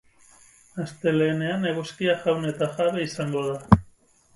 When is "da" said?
3.51-3.65